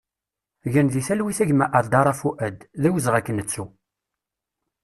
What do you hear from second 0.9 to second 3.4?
di talwit a gma Adara Fuad, d awezɣi ad